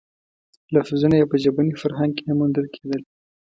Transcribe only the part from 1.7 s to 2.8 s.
فرهنګ کې نه موندل